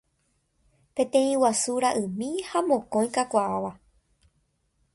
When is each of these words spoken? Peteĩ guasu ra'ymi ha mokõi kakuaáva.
Peteĩ 0.99 1.35
guasu 1.43 1.75
ra'ymi 1.85 2.29
ha 2.49 2.59
mokõi 2.71 3.07
kakuaáva. 3.19 3.71